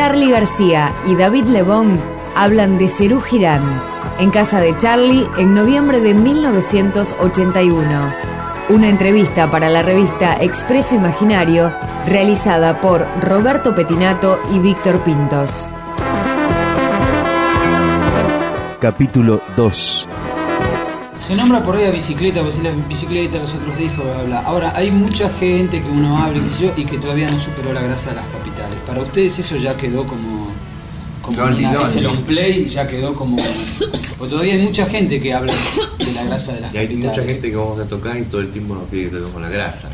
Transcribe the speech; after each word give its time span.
Charlie 0.00 0.30
García 0.30 0.94
y 1.06 1.14
David 1.14 1.44
Lebón 1.44 2.00
hablan 2.34 2.78
de 2.78 2.88
Cerú 2.88 3.20
Girán 3.20 3.82
en 4.18 4.30
casa 4.30 4.58
de 4.58 4.74
Charlie 4.78 5.26
en 5.36 5.52
noviembre 5.52 6.00
de 6.00 6.14
1981. 6.14 8.14
Una 8.70 8.88
entrevista 8.88 9.50
para 9.50 9.68
la 9.68 9.82
revista 9.82 10.38
Expreso 10.40 10.94
Imaginario 10.94 11.70
realizada 12.06 12.80
por 12.80 13.06
Roberto 13.20 13.74
Petinato 13.74 14.40
y 14.50 14.58
Víctor 14.60 15.00
Pintos. 15.00 15.68
Capítulo 18.80 19.42
2 19.54 20.08
Se 21.20 21.34
nombra 21.34 21.62
por 21.62 21.76
ahí 21.76 21.84
a 21.84 21.90
bicicleta, 21.90 22.40
porque 22.40 22.56
si 22.56 22.62
la 22.62 22.70
bicicleta, 22.70 23.36
los 23.36 23.52
otros 23.52 23.76
discos, 23.76 24.06
bla, 24.06 24.14
bla, 24.14 24.24
bla. 24.24 24.38
Ahora, 24.46 24.72
hay 24.74 24.90
mucha 24.90 25.28
gente 25.28 25.82
que 25.82 25.90
uno 25.90 26.16
habla, 26.16 26.40
y 26.74 26.86
que 26.86 26.96
todavía 26.96 27.30
no 27.30 27.38
superó 27.38 27.74
la 27.74 27.82
grasa 27.82 28.08
de 28.08 28.16
las. 28.16 28.39
Para 28.90 29.02
ustedes 29.02 29.38
eso 29.38 29.56
ya 29.56 29.76
quedó 29.76 30.04
como... 30.04 30.48
como 31.22 31.44
una 31.44 31.72
lonely. 31.72 32.00
los 32.00 32.18
play 32.18 32.66
ya 32.66 32.88
quedó 32.88 33.14
como... 33.14 33.36
Porque 34.18 34.30
todavía 34.32 34.54
hay 34.54 34.62
mucha 34.62 34.84
gente 34.86 35.20
que 35.20 35.32
habla 35.32 35.54
de 35.96 36.12
la 36.12 36.24
grasa 36.24 36.54
de 36.54 36.60
las 36.62 36.74
Y 36.74 36.78
hay 36.78 36.96
mucha 36.96 37.22
gente 37.22 37.50
que 37.52 37.56
vamos 37.56 37.78
a 37.78 37.84
tocar 37.84 38.18
y 38.18 38.22
todo 38.24 38.40
el 38.40 38.50
tiempo 38.50 38.74
nos 38.74 38.88
pide 38.88 39.10
que 39.10 39.18
toquemos 39.18 39.42
la 39.42 39.48
grasa. 39.48 39.88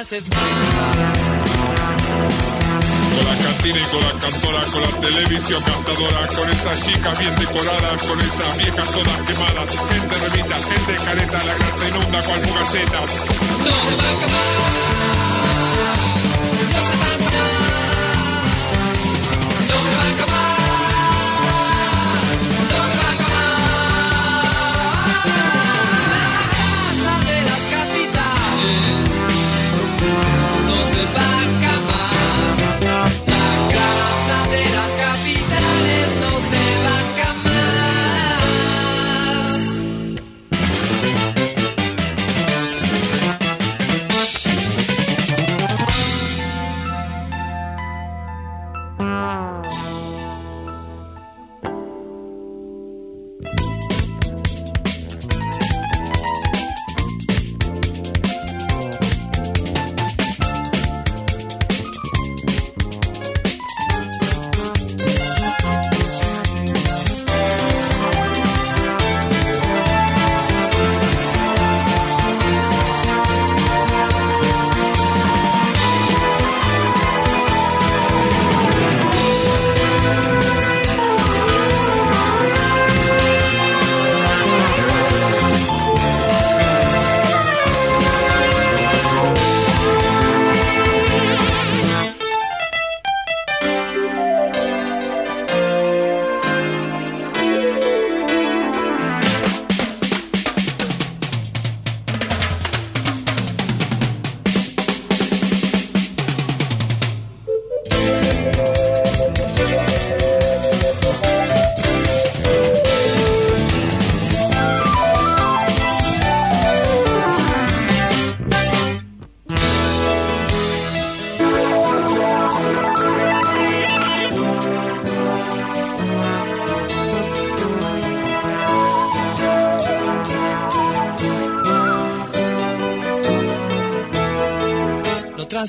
Más. 0.00 0.08
Con 0.08 0.20
la 3.26 3.36
cantina 3.44 3.78
y 3.78 3.82
con 3.82 4.00
la 4.00 4.12
cantora, 4.18 4.62
con 4.72 4.80
la 4.80 4.88
televisión 4.98 5.62
cantadora, 5.62 6.26
con 6.28 6.48
esas 6.48 6.82
chicas 6.86 7.18
bien 7.18 7.36
decoradas, 7.38 8.00
con 8.00 8.18
esas 8.18 8.56
viejas 8.56 8.90
todas 8.92 9.20
quemadas, 9.26 9.70
gente 9.90 10.16
remita, 10.16 10.54
gente 10.54 10.96
careta, 11.04 11.44
la 11.44 11.54
grasa 11.54 11.88
inunda 11.88 12.22
cual 12.22 12.40
fugaceta. 12.40 13.00
No 13.58 13.74
se 13.76 13.94
va 13.94 14.04
a 14.04 14.12
acabar. 14.16 14.48
No 16.70 16.80
se 16.80 16.96
va 16.96 17.04
a 17.04 17.14
acabar. 17.14 17.29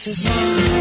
No 0.02 0.04
trances 0.04 0.24
más. 0.24 0.81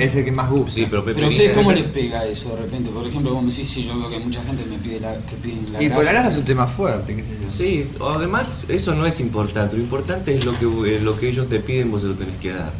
Es, 0.00 0.14
el- 0.14 0.24
que 0.24 0.32
más 0.32 0.50
gusta. 0.50 0.72
Sí, 0.72 0.86
pero 0.88 1.04
Pero 1.04 1.28
ustedes, 1.28 1.56
¿cómo 1.56 1.72
les 1.72 1.84
pega 1.86 2.24
eso 2.26 2.50
de 2.50 2.62
repente? 2.62 2.90
Por 2.90 3.06
ejemplo, 3.06 3.34
vos 3.34 3.42
me 3.42 3.50
decís, 3.50 3.68
sí, 3.68 3.84
yo 3.84 3.98
veo 3.98 4.08
que 4.10 4.18
mucha 4.18 4.42
gente 4.44 4.64
me 4.64 4.78
pide 4.78 5.00
la, 5.00 5.14
que 5.26 5.36
piden 5.36 5.72
la 5.72 5.82
y 5.82 5.88
por 5.90 6.04
la 6.04 6.12
grasa. 6.12 6.28
es 6.30 6.36
un 6.38 6.44
tema 6.44 6.66
fuerte, 6.66 7.16
qué. 7.16 7.24
Sí, 7.50 7.86
además 8.00 8.62
eso 8.68 8.94
no 8.94 9.06
es 9.06 9.20
importante, 9.20 9.76
lo 9.76 9.82
importante 9.82 10.34
es 10.34 10.44
lo 10.44 10.58
que, 10.58 10.96
eh, 10.96 11.00
lo 11.00 11.18
que 11.18 11.28
ellos 11.28 11.48
te 11.48 11.60
piden, 11.60 11.90
vos 11.90 12.02
se 12.02 12.08
lo 12.08 12.14
tenés 12.14 12.36
que 12.36 12.50
dar. 12.52 12.72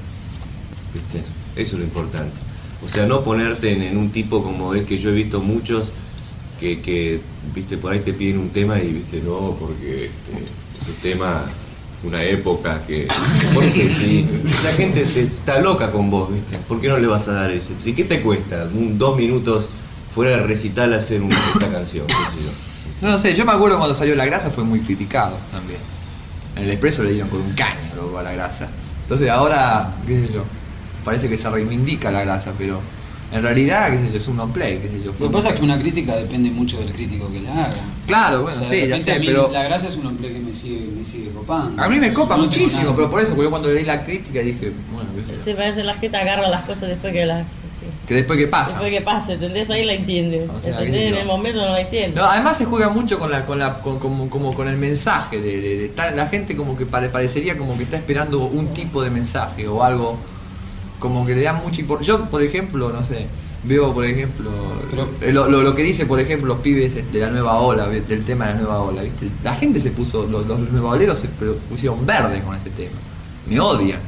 ¿Viste? 0.94 1.19
Eso 1.56 1.75
es 1.75 1.79
lo 1.81 1.85
importante. 1.85 2.35
O 2.85 2.88
sea, 2.88 3.06
no 3.06 3.23
ponerte 3.25 3.73
en, 3.73 3.82
en 3.82 3.97
un 3.97 4.11
tipo 4.11 4.43
como 4.43 4.75
es 4.75 4.87
que 4.87 4.99
yo 4.99 5.11
he 5.11 5.14
visto 5.14 5.41
muchos 5.41 5.88
que, 6.61 6.81
que, 6.81 7.21
viste, 7.55 7.76
por 7.76 7.93
ahí 7.93 8.00
te 8.00 8.12
piden 8.12 8.38
un 8.38 8.50
tema 8.50 8.79
y, 8.81 8.93
viste, 8.93 9.21
no, 9.25 9.56
porque 9.59 10.06
este, 10.06 10.44
ese 10.81 10.93
tema 11.03 11.44
una 12.03 12.23
época 12.25 12.85
que... 12.87 13.09
Porque 13.55 13.91
si 13.91 14.23
la 14.65 14.73
gente 14.73 15.05
te- 15.06 15.23
está 15.23 15.59
loca 15.61 15.91
con 15.91 16.11
vos, 16.11 16.33
viste, 16.33 16.59
¿por 16.59 16.81
qué 16.81 16.89
no 16.89 16.99
le 16.99 17.06
vas 17.06 17.29
a 17.29 17.33
dar 17.33 17.50
ese? 17.50 17.79
Si, 17.79 17.95
¿Qué 17.95 18.05
te 18.05 18.23
cuesta? 18.23 18.65
Un, 18.73 18.99
dos 18.99 19.17
minutos 19.17 19.71
fuera 20.09 20.33
de 20.33 20.43
recital 20.45 20.93
hacer 20.95 21.23
una, 21.23 21.37
esa 21.37 21.71
canción, 21.71 22.06
qué 22.06 22.15
sé 22.15 22.43
yo. 22.45 22.50
No, 23.00 23.09
no 23.11 23.19
sé, 23.19 23.35
yo 23.35 23.45
me 23.45 23.53
acuerdo 23.53 23.77
cuando 23.79 23.95
salió 23.95 24.15
la 24.15 24.25
grasa 24.27 24.50
fue 24.50 24.65
muy 24.65 24.81
criticado 24.83 25.39
también. 25.50 25.81
En 26.55 26.65
el 26.65 26.71
expreso 26.71 27.05
le 27.05 27.12
dieron 27.12 27.29
con 27.31 27.41
un 27.41 27.55
caño 27.55 28.17
a 28.19 28.23
la 28.23 28.33
grasa. 28.33 28.73
Entonces 29.03 29.29
ahora, 29.31 30.03
qué 30.06 30.27
sé 30.27 30.33
yo, 30.33 30.49
parece 31.03 31.29
que 31.29 31.39
se 31.39 31.49
reivindica 31.50 32.11
la 32.11 32.23
grasa, 32.23 32.55
pero 32.56 32.83
en 33.33 33.43
realidad, 33.43 33.91
qué 33.91 33.99
sé 34.07 34.13
yo, 34.13 34.19
es 34.19 34.29
un 34.29 34.37
non-play, 34.37 34.79
qué 34.79 34.89
sé 34.89 35.03
yo. 35.03 35.13
Lo 35.19 35.27
que 35.29 35.33
pasa 35.33 35.51
es 35.51 35.57
que 35.57 35.63
una 35.65 35.79
crítica 35.79 36.17
depende 36.17 36.51
mucho 36.51 36.79
del 36.79 36.93
crítico 36.93 37.31
que 37.31 37.41
la 37.41 37.67
haga. 37.67 37.75
Claro, 38.07 38.43
bueno, 38.43 38.61
O 38.61 38.65
sea, 38.65 38.71
de 38.73 38.83
sí, 38.83 38.89
ya 38.89 39.01
sé, 39.01 39.13
a 39.13 39.19
mí 39.19 39.27
pero... 39.27 39.51
La 39.53 39.65
grasa 39.65 39.89
es 39.89 39.97
un 39.97 40.07
empleo 40.07 40.33
que 40.33 40.39
me 40.41 40.53
sigue, 40.55 40.87
me 40.97 41.05
sigue 41.05 41.31
copando. 41.31 41.83
A 41.83 41.89
mí 41.89 41.99
me 41.99 42.13
copa 42.13 42.37
No 42.37 42.45
muchísimo, 42.45 42.95
pero 42.97 43.11
por 43.11 43.21
eso, 43.21 43.31
porque 43.31 43.45
yo 43.45 43.51
cuando 43.51 43.71
leí 43.71 43.85
la 43.85 44.03
crítica 44.05 44.41
dije, 44.41 44.73
bueno, 44.93 45.11
Se 45.45 45.55
parece 45.55 45.85
la 45.85 45.95
gente 45.95 46.17
agarra 46.17 46.49
las 46.49 46.65
cosas 46.65 46.89
después 46.89 47.13
que 47.13 47.27
las 47.27 47.47
que 48.07 48.15
después 48.15 48.39
qué 48.39 48.47
pasa. 48.47 48.71
después 48.73 48.91
que 48.91 49.01
pase, 49.03 49.33
¿entendés? 49.35 49.69
Ahí 49.69 49.85
la 49.85 49.93
entiende. 49.93 50.49
O 50.49 50.63
sea, 50.63 50.71
¿Entendés? 50.79 51.13
En 51.13 51.19
el 51.19 51.27
momento 51.27 51.61
no 51.61 51.73
la 51.73 51.81
entiende. 51.83 52.19
No, 52.19 52.25
además 52.27 52.57
se 52.57 52.65
juega 52.65 52.89
mucho 52.89 53.19
con 53.19 53.31
la, 53.31 53.45
con 53.45 53.59
la, 53.59 53.81
con, 53.81 53.99
como, 53.99 54.31
como 54.31 54.55
con 54.55 54.67
el 54.69 54.79
mensaje 54.79 55.43
de, 55.43 55.61
de- 55.61 55.77
de 55.77 55.85
estar- 55.95 56.15
la 56.15 56.27
gente 56.29 56.57
como 56.57 56.75
que 56.75 56.87
pare- 56.87 57.11
parecería 57.11 57.59
como 57.59 57.77
que 57.77 57.83
está 57.83 57.99
esperando 57.99 58.41
un 58.47 58.69
tipo 58.73 59.03
de 59.03 59.11
mensaje 59.11 59.69
o 59.69 59.83
algo 59.85 60.19
como 60.99 61.25
que 61.27 61.35
le 61.35 61.43
dan 61.43 61.62
mucha 61.62 61.81
importancia. 61.81 62.15
Yo, 62.17 62.25
por 62.27 62.43
ejemplo, 62.43 62.91
no 62.93 63.05
sé, 63.06 63.27
veo 63.65 63.93
por 63.93 64.05
ejemplo 64.05 64.50
Pero- 64.91 65.09
eh, 65.21 65.33
lo, 65.33 65.49
lo- 65.49 65.62
lo 65.62 65.75
que 65.75 65.83
dice 65.83 66.06
por 66.06 66.21
ejemplo 66.21 66.49
los 66.55 66.59
pibes 66.62 66.95
de 67.12 67.19
la 67.21 67.31
nueva 67.31 67.59
ola, 67.59 67.87
del 67.89 68.25
tema 68.25 68.47
de 68.47 68.55
la 68.55 68.61
nueva 68.61 68.81
ola, 68.81 69.03
¿viste? 69.03 69.29
La 69.43 69.55
gente 69.55 69.81
se 69.81 69.91
puso, 69.91 70.27
los, 70.27 70.47
los 70.47 70.59
nueva 70.71 70.91
oleros 70.91 71.19
se 71.19 71.29
pusieron 71.69 72.05
verdes 72.06 72.43
con 72.43 72.55
ese 72.55 72.71
tema. 72.71 72.97
Me 73.47 73.59
odian. 73.61 74.00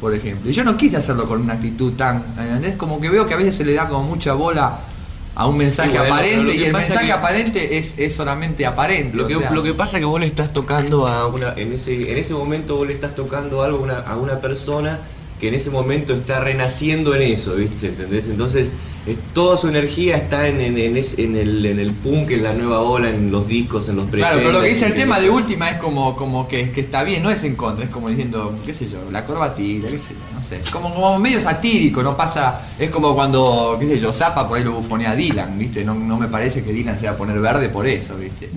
Por 0.00 0.14
ejemplo, 0.14 0.50
y 0.50 0.52
yo 0.52 0.62
no 0.62 0.76
quise 0.76 0.98
hacerlo 0.98 1.26
con 1.26 1.40
una 1.40 1.54
actitud 1.54 1.92
tan, 1.94 2.22
¿entendés? 2.38 2.74
Como 2.76 3.00
que 3.00 3.08
veo 3.08 3.26
que 3.26 3.32
a 3.32 3.38
veces 3.38 3.56
se 3.56 3.64
le 3.64 3.72
da 3.72 3.88
como 3.88 4.02
mucha 4.04 4.34
bola 4.34 4.78
a 5.34 5.46
un 5.46 5.56
mensaje 5.56 5.90
Sí, 5.90 5.96
bueno, 5.98 6.14
pero 6.14 6.14
aparente 6.14 6.54
y 6.54 6.64
el 6.64 6.72
mensaje 6.74 7.06
que- 7.06 7.12
aparente 7.12 7.78
es, 7.78 7.94
es 7.98 8.14
solamente 8.14 8.66
aparente. 8.66 9.16
Lo 9.16 9.24
o 9.24 9.26
que, 9.28 9.34
sea, 9.36 9.50
lo 9.50 9.62
que 9.62 9.72
pasa 9.74 9.96
es 9.96 10.00
que 10.02 10.04
vos 10.06 10.20
le 10.20 10.26
estás 10.26 10.52
tocando 10.52 11.06
a 11.08 11.26
una, 11.26 11.54
en 11.56 11.72
ese, 11.72 12.10
en 12.12 12.18
ese 12.18 12.34
momento 12.34 12.76
vos 12.76 12.86
le 12.86 12.92
estás 12.94 13.14
tocando 13.14 13.62
algo 13.62 13.78
a 13.78 13.82
una, 13.82 13.98
a 14.00 14.16
una 14.16 14.38
persona 14.40 15.00
que 15.40 15.48
en 15.48 15.54
ese 15.54 15.70
momento 15.70 16.14
está 16.14 16.40
renaciendo 16.40 17.14
en 17.14 17.22
eso, 17.22 17.54
¿viste? 17.56 17.88
¿Entendés? 17.88 18.26
Entonces, 18.26 18.68
eh, 19.06 19.16
toda 19.34 19.56
su 19.56 19.68
energía 19.68 20.16
está 20.16 20.48
en, 20.48 20.60
en, 20.60 20.76
en, 20.78 20.96
ese- 20.96 21.22
en 21.22 21.36
el, 21.36 21.64
en 21.64 21.78
el 21.78 21.92
punk, 21.92 22.30
en 22.32 22.42
la 22.42 22.52
nueva 22.54 22.80
ola, 22.80 23.08
en 23.10 23.30
los 23.30 23.46
discos, 23.46 23.88
en 23.88 23.96
los 23.96 24.08
Claro, 24.10 24.38
pero 24.38 24.50
lo 24.52 24.62
que 24.62 24.68
dice 24.70 24.86
el 24.86 24.94
tema 24.94 25.20
de 25.20 25.30
última 25.30 25.70
es 25.70 25.76
como, 25.78 26.16
como 26.16 26.48
que, 26.48 26.72
que 26.72 26.80
está 26.80 27.04
bien, 27.04 27.22
no 27.22 27.30
es 27.30 27.44
en 27.44 27.54
contra, 27.54 27.84
es 27.84 27.90
como 27.90 28.08
diciendo, 28.08 28.58
qué 28.66 28.74
sé 28.74 28.88
yo, 28.88 28.98
la 29.12 29.24
corbatilla, 29.24 29.88
qué 29.90 29.98
sé 29.98 30.08
yo, 30.10 30.36
no 30.36 30.42
sé. 30.42 30.60
Como, 30.72 30.92
como 30.92 31.18
medio 31.20 31.40
satírico, 31.40 32.02
no 32.02 32.16
pasa, 32.16 32.62
es 32.78 32.90
como 32.90 33.14
cuando, 33.14 33.76
qué 33.78 33.86
sé 33.86 34.00
yo, 34.00 34.12
Zapa 34.12 34.48
por 34.48 34.58
ahí 34.58 34.64
lo 34.64 34.72
bufonea 34.72 35.12
a 35.12 35.16
Dylan, 35.16 35.56
¿viste? 35.58 35.84
No, 35.84 35.94
no 35.94 36.18
me 36.18 36.26
parece 36.28 36.64
que 36.64 36.72
Dylan 36.72 36.98
se 36.98 37.06
va 37.06 37.12
a 37.12 37.16
poner 37.16 37.38
verde 37.38 37.68
por 37.68 37.86
eso, 37.86 38.16
¿viste? 38.16 38.50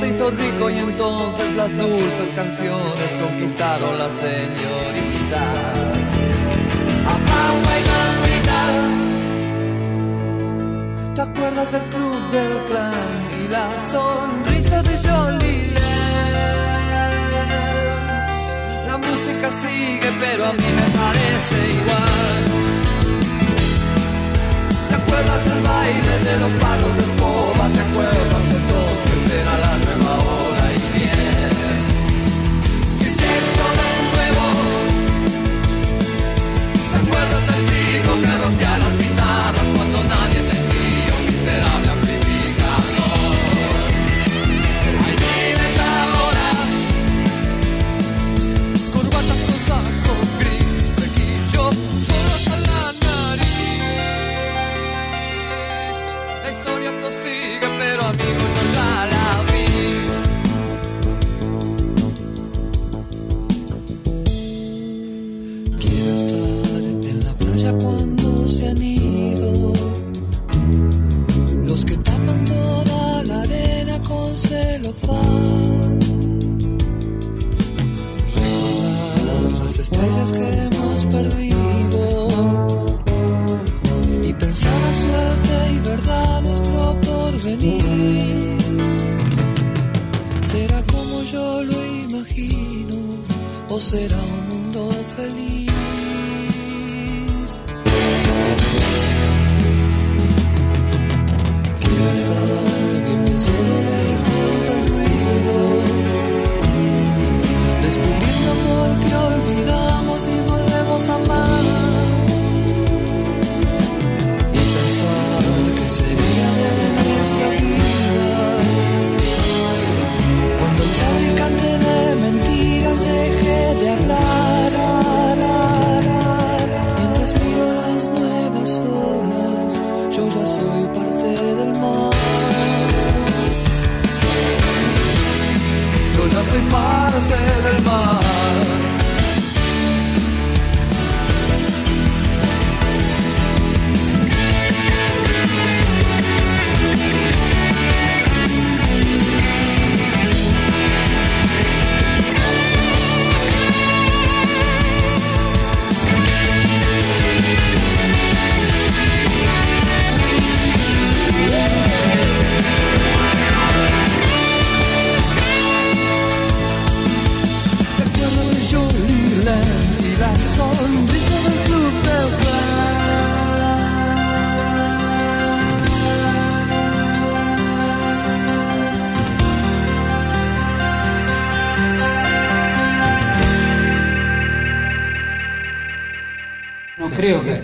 Se 0.00 0.08
hizo 0.08 0.30
rico 0.30 0.70
y 0.70 0.78
entonces 0.78 1.54
las 1.54 1.70
dulces 1.76 2.32
canciones 2.34 3.14
conquistaron 3.20 3.98
las 3.98 4.12
señoritas. 4.14 6.06
A 7.06 7.14
Pampa 7.28 7.72
y 7.80 7.84
Mamita. 7.92 8.62
¿Te 11.14 11.20
acuerdas 11.22 11.72
del 11.72 11.82
club 11.84 12.30
del 12.30 12.64
clan 12.66 13.28
y 13.40 13.48
la 13.48 13.70
sonrisa 13.78 14.82
de 14.82 14.96
Jolie? 15.08 15.74
La 18.86 18.96
música 18.98 19.50
sigue, 19.62 20.12
pero 20.20 20.46
a 20.46 20.52
mí 20.52 20.68
me 20.80 20.86
parece 20.98 21.56
igual. 21.74 22.42
¿Te 24.88 24.94
acuerdas 24.94 25.44
del 25.48 25.62
baile 25.62 26.18
de 26.28 26.34
los 26.42 26.52
palos 26.62 26.96
de 26.96 27.02
escoba? 27.02 27.68
¿Te 27.74 27.80
acuerdas 27.80 28.42
que 28.50 28.56
entonces 28.62 29.20
era 29.40 29.54
la 29.58 29.85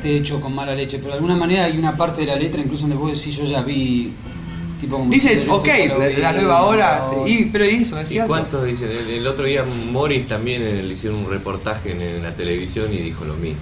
esté 0.03 0.17
hecho 0.17 0.41
con 0.41 0.55
mala 0.55 0.75
leche, 0.75 0.99
pero 0.99 1.11
de 1.11 1.15
alguna 1.15 1.37
manera 1.37 1.65
hay 1.65 1.79
una 1.79 1.97
parte 1.97 2.23
de 2.23 2.27
la 2.27 2.37
letra, 2.37 2.61
incluso 2.61 2.83
donde 2.83 2.97
vos 2.97 3.13
decís, 3.13 3.37
yo 3.37 3.45
ya 3.45 3.63
vi. 3.63 4.11
Tipo 4.81 4.99
como 4.99 5.13
Dice, 5.13 5.47
ok, 5.49 5.69
la, 5.97 6.09
vi, 6.09 6.17
la 6.17 6.33
nueva 6.33 6.63
hora, 6.63 7.01
y, 7.25 7.45
pero 7.45 7.63
eso 7.63 7.97
es 8.01 8.11
¿Y 8.11 8.15
cierto. 8.15 8.29
cuántos 8.29 8.65
dicen? 8.65 8.89
El, 8.91 9.11
el 9.15 9.27
otro 9.29 9.45
día 9.45 9.65
Morris 9.93 10.27
también 10.27 10.61
eh, 10.63 10.83
le 10.83 10.95
hicieron 10.95 11.21
un 11.21 11.31
reportaje 11.31 11.93
en, 11.93 12.03
en 12.03 12.23
la 12.25 12.33
televisión 12.33 12.93
y 12.93 12.97
dijo 12.97 13.25
lo 13.25 13.35
mismo. 13.35 13.61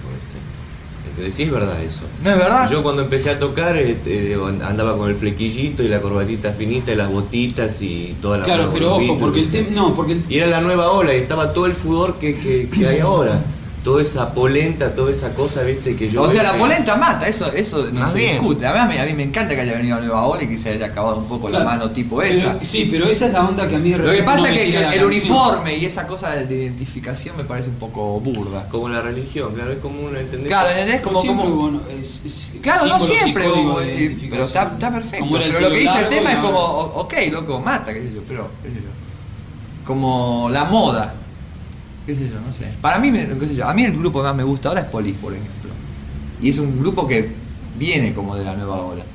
es 1.19 1.51
verdad 1.51 1.79
eso. 1.83 2.01
¿No 2.23 2.31
es 2.31 2.37
verdad? 2.37 2.71
Yo 2.71 2.81
cuando 2.81 3.03
empecé 3.03 3.29
a 3.29 3.37
tocar 3.37 3.77
eh, 3.77 3.97
eh, 4.03 4.35
andaba 4.67 4.97
con 4.97 5.11
el 5.11 5.15
flequillito 5.15 5.83
y 5.83 5.89
la 5.89 6.01
corbatita 6.01 6.53
finita 6.53 6.91
y 6.91 6.95
las 6.95 7.11
botitas 7.11 7.79
y 7.83 8.15
toda 8.19 8.39
la 8.39 8.45
Claro, 8.45 8.71
pero 8.73 8.95
ojo, 8.95 9.19
porque 9.19 9.41
el 9.41 9.51
tema. 9.51 9.67
No, 9.75 9.93
porque 9.93 10.13
el. 10.13 10.23
Y 10.27 10.39
era 10.39 10.47
la 10.47 10.61
nueva 10.61 10.89
ola 10.89 11.13
y 11.13 11.17
estaba 11.17 11.53
todo 11.53 11.67
el 11.67 11.73
furor 11.73 12.15
que, 12.15 12.35
que, 12.35 12.67
que 12.67 12.87
hay 12.87 12.99
ahora. 12.99 13.43
Toda 13.83 14.03
esa 14.03 14.31
polenta, 14.31 14.93
toda 14.93 15.11
esa 15.11 15.33
cosa, 15.33 15.63
viste, 15.63 15.95
que 15.95 16.07
yo... 16.07 16.21
o 16.21 16.29
sea, 16.29 16.43
la 16.43 16.51
que- 16.53 16.59
polenta 16.59 16.95
mata, 16.97 17.27
eso, 17.27 17.51
eso 17.51 17.87
no 17.91 18.01
Más 18.01 18.11
se 18.11 18.17
bien. 18.19 18.33
discute. 18.33 18.67
A 18.67 18.85
mí, 18.85 18.95
a 18.95 19.05
mí 19.07 19.13
me 19.13 19.23
encanta 19.23 19.55
que 19.55 19.61
haya 19.61 19.73
venido 19.73 19.95
la 19.99 20.05
nueva 20.05 20.27
ola 20.27 20.43
y 20.43 20.47
que 20.47 20.57
se 20.59 20.69
haya 20.69 20.85
acabado 20.85 21.17
un 21.17 21.27
poco 21.27 21.49
la 21.49 21.63
mano 21.63 21.89
tipo 21.89 22.17
pero- 22.17 22.31
esa. 22.31 22.63
sí, 22.63 22.87
pero 22.91 23.07
esa 23.07 23.25
es 23.25 23.33
la 23.33 23.43
onda 23.43 23.67
que 23.67 23.77
a 23.77 23.79
mí 23.79 23.89
Lo 23.95 24.11
que 24.11 24.21
pasa 24.21 24.41
no 24.41 24.45
es 24.49 24.53
que, 24.53 24.67
el 24.67 24.73
canción. 24.83 25.05
uniforme 25.05 25.77
y 25.77 25.85
esa 25.85 26.05
cosa 26.05 26.29
de 26.35 26.55
identificación 26.55 27.35
me 27.37 27.43
parece 27.43 27.69
un 27.69 27.77
poco 27.77 28.19
burda. 28.19 28.69
Como 28.69 28.87
la 28.87 29.01
religión, 29.01 29.55
claro, 29.55 29.71
es 29.71 29.79
como 29.79 29.99
una... 30.01 30.19
¿entendés? 30.19 30.47
Claro, 30.49 30.69
¿entendés? 30.69 31.01
Como, 31.01 31.21
Siempre, 31.23 31.45
como, 31.49 31.61
bueno, 31.63 31.81
es- 31.89 32.21
es 32.23 32.51
Claro, 32.61 32.85
no 32.85 32.99
siempre, 32.99 33.45
eh, 33.47 34.27
pero 34.29 34.43
está, 34.43 34.63
está 34.73 34.91
perfecto. 34.93 35.25
Pero 35.31 35.59
lo 35.59 35.69
que 35.71 35.79
dice 35.79 35.97
el 36.01 36.07
tema 36.07 36.33
es 36.33 36.37
como, 36.37 36.59
ok, 36.59 37.13
loco, 37.31 37.59
mata, 37.59 37.91
qué 37.91 38.01
sé 38.01 38.13
yo, 38.13 38.21
pero, 38.27 38.47
qué 38.61 38.69
sé 38.69 38.75
yo. 38.75 38.89
Como 39.85 40.49
la 40.51 40.65
moda, 40.65 41.15
qué 42.05 42.15
sé 42.15 42.29
yo, 42.29 42.39
no 42.41 42.51
sé. 42.53 42.77
Para 42.81 42.99
mí, 42.99 43.11
me- 43.11 43.37
qué 43.37 43.47
sé 43.47 43.55
yo, 43.55 43.67
a 43.67 43.73
mí 43.73 43.83
el 43.85 43.97
grupo 43.97 44.19
que 44.19 44.23
más 44.23 44.35
me 44.35 44.43
gusta 44.43 44.69
ahora 44.69 44.81
es 44.81 44.87
Police, 44.87 45.19
por 45.19 45.33
ejemplo. 45.33 45.79
Y 46.37 46.49
es 46.49 46.57
un 46.57 46.77
grupo 46.79 47.07
que 47.07 47.55
viene 47.73 48.13
como 48.13 48.35
de 48.35 48.45
la 48.45 48.55
nueva 48.55 48.83
ola, 48.83 49.07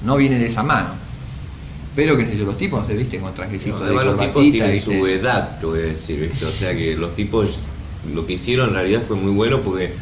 no 0.00 0.16
viene 0.16 0.38
de 0.38 0.46
esa 0.46 0.62
mano. 0.62 1.00
Pero 1.94 2.16
qué 2.16 2.26
sé 2.26 2.36
yo, 2.38 2.44
los 2.46 2.58
tipos 2.58 2.86
se 2.86 2.94
visten 2.94 3.22
con 3.22 3.34
trajecitos 3.34 3.80
No, 3.80 3.86
de 3.88 3.94
los 4.04 4.18
tipos 4.18 4.50
tienen 4.50 4.72
¿viste? 4.72 5.00
su 5.02 5.06
edad, 5.06 5.58
te 5.58 5.66
voy 5.66 5.80
a 5.80 5.82
decir, 5.84 6.20
¿viste? 6.20 6.44
O 6.44 6.52
sea 6.52 6.74
que 6.74 6.94
los 6.94 7.14
tipos, 7.14 7.74
lo 8.02 8.26
que 8.26 8.34
hicieron 8.34 8.68
en 8.68 8.74
realidad 8.74 9.02
fue 9.06 9.16
muy 9.16 9.32
bueno 9.32 9.62
porque, 9.62 9.98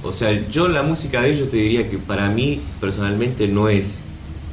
o 0.00 0.12
sea, 0.12 0.48
yo 0.48 0.68
la 0.68 0.82
música 0.82 1.22
de 1.22 1.30
ellos 1.32 1.50
te 1.50 1.56
diría 1.58 1.88
que 1.90 1.98
para 1.98 2.30
mí 2.30 2.76
personalmente 2.80 3.48
no 3.48 3.68
es 3.68 4.07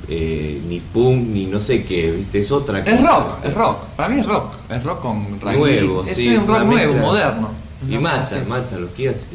eh, 0.07 0.62
ni 0.67 0.79
punk 0.79 1.27
ni 1.27 1.45
no 1.45 1.59
sé 1.59 1.83
qué, 1.83 2.12
¿viste? 2.12 2.41
Es 2.41 2.51
otra 2.51 2.83
cosa. 2.83 2.95
Es 2.95 3.01
rock, 3.01 3.45
es 3.45 3.53
rock. 3.53 3.77
Para 3.95 4.09
mí 4.09 4.19
es 4.19 4.25
rock. 4.25 4.53
Es 4.69 4.83
rock 4.83 5.01
con. 5.01 5.39
Nuevo, 5.39 6.03
es 6.03 6.17
sí. 6.17 6.35
un 6.35 6.47
rock 6.47 6.63
nuevo, 6.63 6.93
moderno. 6.95 7.50
Y 7.89 7.97
mata, 7.97 8.41
mata 8.47 8.77
lo 8.77 8.93
que 8.93 9.09
hace. 9.09 9.27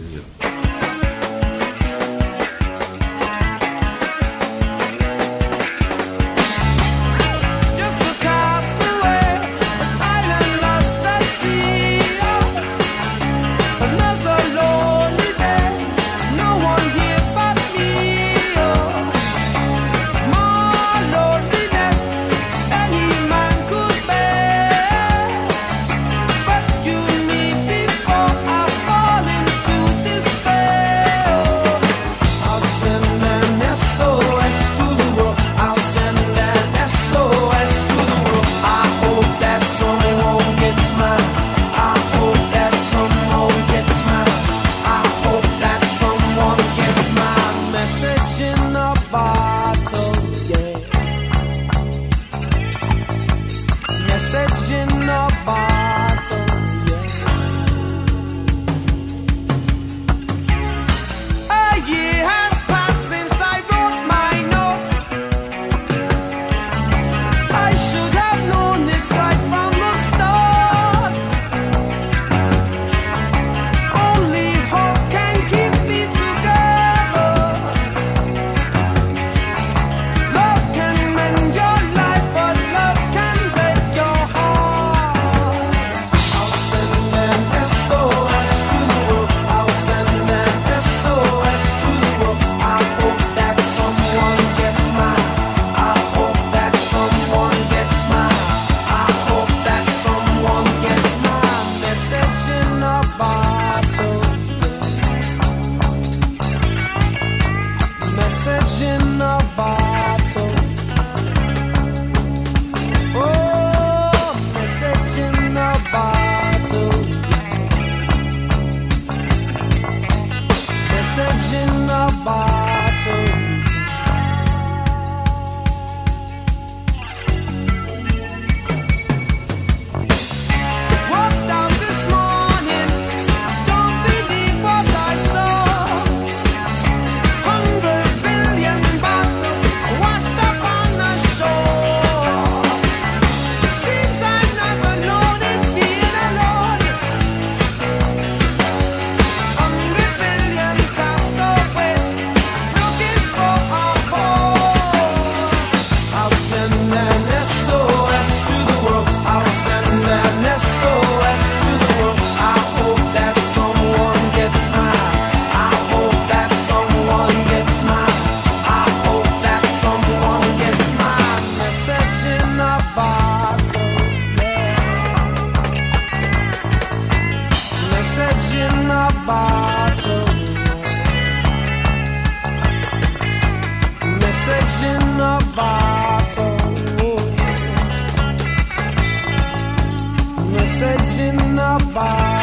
bye. 191.94 192.39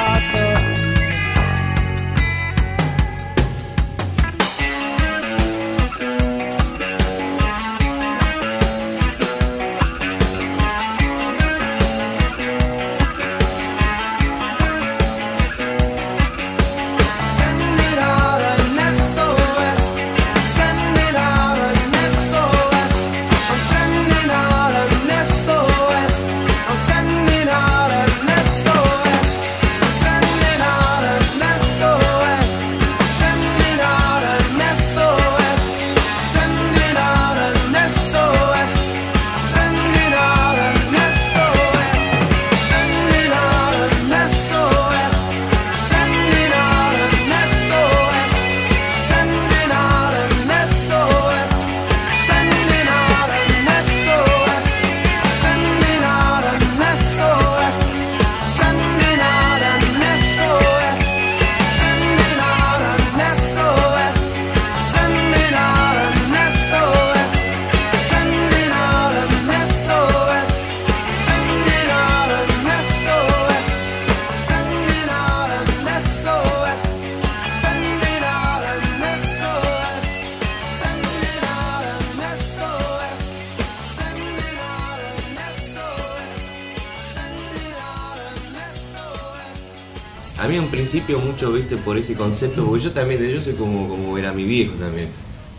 Principio 91.02 91.20
mucho, 91.20 91.52
viste, 91.52 91.78
por 91.78 91.98
ese 91.98 92.16
concepto, 92.16 92.66
porque 92.66 92.84
yo 92.84 92.92
también, 92.92 93.22
yo 93.30 93.42
sé 93.42 93.56
cómo, 93.56 93.88
cómo 93.88 94.18
era 94.18 94.32
mi 94.34 94.46
viejo 94.46 94.74
también. 94.74 95.10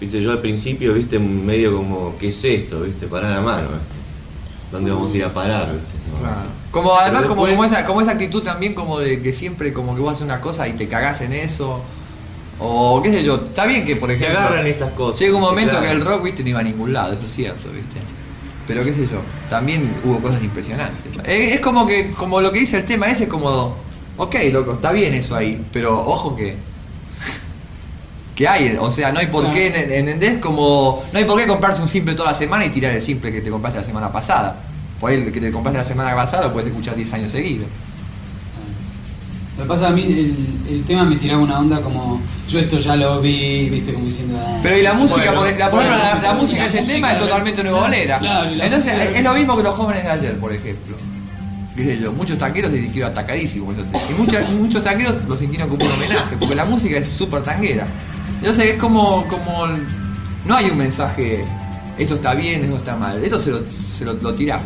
Viste, 0.01 0.21
yo 0.21 0.33
al 0.33 0.41
principio, 0.41 0.95
viste, 0.95 1.19
medio 1.19 1.77
como, 1.77 2.17
¿qué 2.19 2.29
es 2.29 2.45
esto? 2.45 2.81
Viste, 2.81 3.07
parar 3.07 3.33
la 3.37 3.41
mano, 3.41 3.69
viste. 3.69 3.99
¿Dónde 4.73 4.91
vamos 4.91 5.13
a 5.13 5.17
ir 5.17 5.25
a 5.25 5.33
parar? 5.33 5.73
viste? 5.73 6.19
Claro. 6.21 6.49
Como 6.71 6.95
además 6.95 7.25
como, 7.25 7.47
como 7.47 7.65
esa 7.65 7.85
como 7.85 8.01
esa 8.03 8.13
actitud 8.13 8.43
también 8.43 8.75
como 8.75 8.99
de 8.99 9.23
que 9.23 9.33
siempre 9.33 9.73
como 9.73 9.95
que 9.95 10.03
vos 10.03 10.13
haces 10.13 10.25
una 10.25 10.41
cosa 10.41 10.69
y 10.69 10.75
te 10.75 10.87
cagás 10.87 11.21
en 11.23 11.33
eso 11.33 11.83
o 12.59 13.01
qué 13.03 13.11
sé 13.11 13.25
yo, 13.25 13.37
está 13.37 13.65
bien 13.65 13.87
que 13.87 13.97
por 13.97 14.11
Te 14.11 14.17
ejemplo 14.17 14.39
agarran 14.39 14.67
esas 14.67 14.93
cosas. 14.93 15.21
llega 15.21 15.37
un 15.37 15.41
momento 15.43 15.71
claro. 15.71 15.87
que 15.87 15.93
el 15.93 16.01
rock 16.05 16.25
viste 16.25 16.43
no 16.43 16.51
iba 16.51 16.61
a 16.61 16.65
ningún 16.65 16.93
lado, 16.93 17.15
eso 17.15 17.25
es 17.25 17.33
cierto, 17.33 17.71
viste. 17.71 18.01
Pero 18.67 18.85
qué 18.85 18.93
sé 18.93 19.09
yo, 19.11 19.23
también 19.49 19.91
hubo 20.05 20.21
cosas 20.21 20.43
impresionantes. 20.43 21.13
Es, 21.25 21.53
es 21.55 21.61
como 21.61 21.87
que 21.87 22.11
como 22.13 22.41
lo 22.43 22.53
que 22.53 22.59
dice 22.61 22.77
el 22.77 22.85
tema 22.85 23.07
ese 23.07 23.25
es 23.25 23.29
como 23.31 23.77
ok, 24.19 24.35
loco, 24.53 24.73
está 24.75 24.93
bien 24.93 25.15
eso 25.15 25.35
ahí, 25.35 25.65
pero 25.73 25.99
ojo 26.07 26.37
que 26.37 26.57
que 28.35 28.47
hay, 28.47 28.77
o 28.79 28.93
sea, 28.93 29.11
no 29.11 29.19
hay 29.19 29.27
por 29.27 29.43
Claro. 29.43 29.57
qué, 29.57 29.67
¿en- 29.67 29.91
¿entendés? 29.93 30.39
Como, 30.39 31.03
no 31.13 31.19
hay 31.19 31.25
por 31.25 31.41
qué 31.41 31.47
comprarse 31.49 31.83
un 31.83 31.89
simple 31.89 32.15
toda 32.15 32.31
la 32.31 32.39
semana 32.39 32.65
y 32.65 32.69
tirar 32.71 32.93
el 32.93 33.03
simple 33.03 33.33
que 33.33 33.41
te 33.41 33.51
compraste 33.51 33.81
la 33.81 33.85
semana 33.85 34.13
pasada. 34.13 34.55
Por 35.01 35.11
ahí 35.11 35.17
el 35.21 35.33
que 35.33 35.41
te 35.41 35.51
compraste 35.51 35.79
la 35.79 35.85
semana 35.85 36.15
pasada 36.15 36.45
lo 36.47 36.53
puedes 36.53 36.69
escuchar 36.71 36.95
10 36.95 37.13
años 37.15 37.33
seguidos. 37.33 37.67
Lo 39.57 39.65
que 39.65 39.69
pasa 39.69 39.89
a 39.89 39.91
mí, 39.91 40.03
el, 40.03 40.37
el 40.73 40.85
tema 40.85 41.03
me 41.03 41.17
tiraba 41.17 41.43
una 41.43 41.59
onda 41.59 41.81
como, 41.83 42.23
yo 42.49 42.61
esto 42.61 42.79
ya 42.79 42.95
lo 42.95 43.21
vi, 43.21 43.69
viste, 43.71 43.93
como 43.93 44.07
diciendo... 44.07 44.41
ah. 44.47 44.59
Pero 44.63 44.77
y 44.79 44.83
la 44.83 44.95
música, 44.95 45.33
Bueno, 45.33 45.59
la, 45.59 45.69
bueno, 45.69 45.91
la, 45.91 46.15
la 46.15 46.23
la 46.23 46.33
música 46.35 46.65
ese 46.67 46.83
tema 46.83 47.13
es 47.15 47.19
totalmente 47.19 47.65
nuevolera. 47.65 48.21
Claro, 48.21 48.51
Entonces 48.53 48.93
es 49.17 49.25
lo 49.25 49.35
mismo 49.35 49.57
que 49.57 49.65
los 49.65 49.75
jóvenes 49.75 50.05
de 50.05 50.11
ayer, 50.13 50.39
por 50.39 50.53
ejemplo. 50.53 50.95
Muchos 52.17 52.39
tangueros 52.39 52.71
se 52.71 52.81
sintieron 52.81 53.13
atacadísimos. 53.13 53.75
Y 54.11 54.15
muchos, 54.15 54.51
muchos 54.55 54.83
tangueros 54.83 55.25
lo 55.25 55.37
sintieron 55.37 55.69
como 55.69 55.85
un 55.85 55.93
homenaje, 55.93 56.37
porque 56.39 56.55
la 56.55 56.65
música 56.65 56.99
es 56.99 57.09
súper 57.09 57.43
tanguera. 57.43 57.87
Entonces 58.39 58.67
es 58.67 58.81
como, 58.81 59.27
como 59.29 59.67
no 60.47 60.55
hay 60.55 60.71
un 60.71 60.79
mensaje, 60.79 61.45
esto 61.99 62.15
está 62.15 62.35
bien, 62.35 62.63
esto 62.63 62.77
está 62.77 62.97
mal. 62.97 63.23
Esto 63.23 63.41
se 63.41 63.51
lo, 63.51 63.69
se 63.69 64.05
lo, 64.05 64.15
lo 64.15 64.35
tirás. 64.35 64.63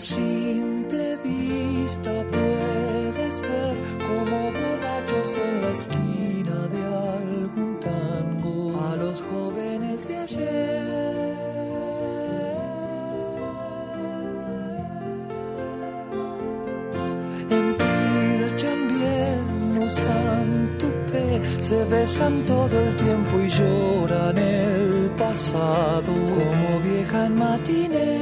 A 0.00 0.02
simple 0.02 1.18
vista 1.22 2.24
puedes 2.32 3.40
ver 3.42 3.76
como 4.08 4.50
borrachos 4.50 5.36
en 5.46 5.60
la 5.60 5.70
esquina 5.72 6.56
de 6.74 6.82
algún 7.18 7.78
tango 7.80 8.80
a 8.80 8.96
los 8.96 9.20
jóvenes 9.20 10.08
de 10.08 10.16
ayer. 10.16 11.36
Empilchan 17.50 18.88
bien, 18.88 19.82
usan 19.84 20.78
tupé, 20.78 21.42
se 21.60 21.84
besan 21.84 22.42
todo 22.44 22.80
el 22.80 22.96
tiempo 22.96 23.38
y 23.38 23.48
lloran 23.50 24.38
el 24.38 25.10
pasado 25.18 26.06
como 26.06 26.80
vieja 26.80 27.26
en 27.26 27.36
matiné. 27.36 28.19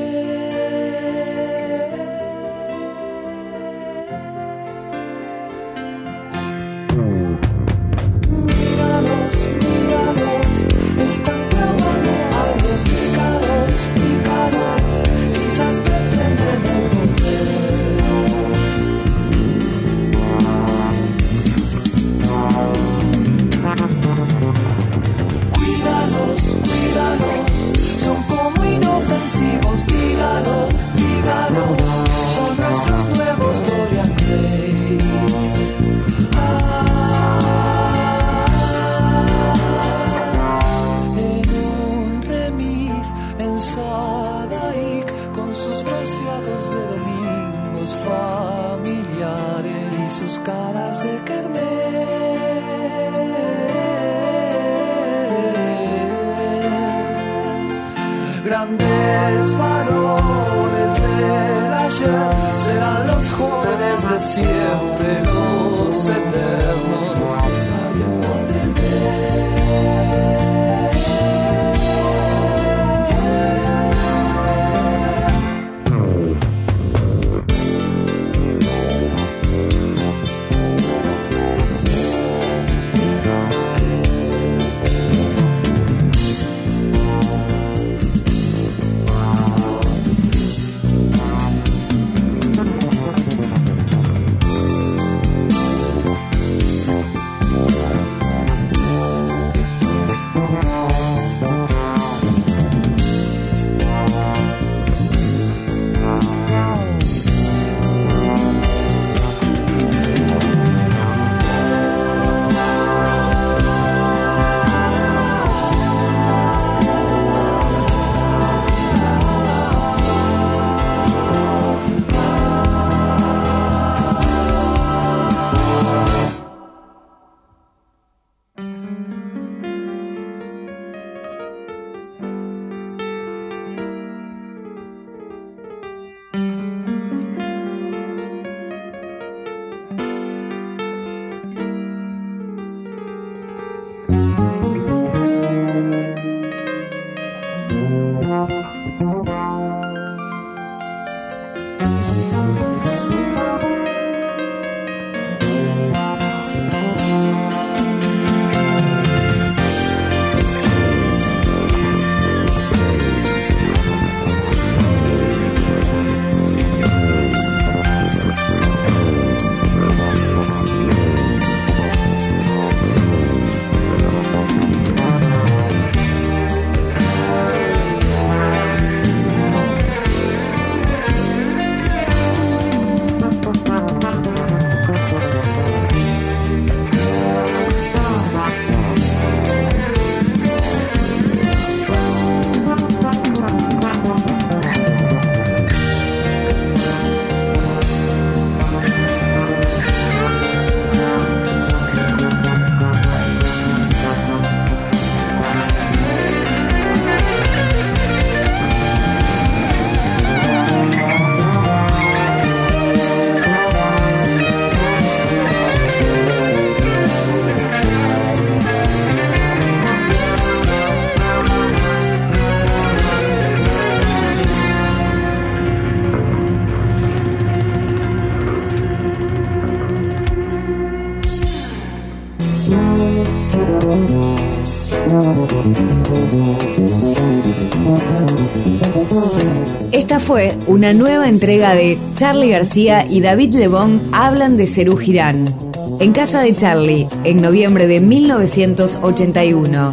Esta 239.93 240.21
fue 240.21 240.57
una 240.67 240.93
nueva 240.93 241.29
entrega 241.29 241.75
de 241.75 241.99
Charlie 242.15 242.51
García 242.51 243.07
y 243.09 243.21
David 243.21 243.55
Lebón 243.55 244.09
hablan 244.13 244.57
de 244.57 244.67
Cerú 244.67 244.97
Girán. 244.97 245.55
En 246.01 246.13
casa 246.13 246.41
de 246.41 246.55
Charlie, 246.55 247.09
en 247.25 247.43
noviembre 247.43 247.87
de 247.87 248.01
1981. 248.01 249.93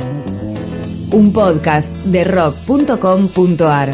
Un 1.11 1.33
podcast 1.33 1.95
de 2.05 2.23
rock.com.ar. 2.23 3.93